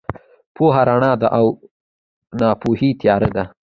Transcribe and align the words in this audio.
پوهه 0.55 0.81
رڼا 0.89 1.11
ده 1.21 1.27
او 1.37 1.45
ناپوهي 2.39 2.89
تیاره 3.01 3.29
ده. 3.35 3.43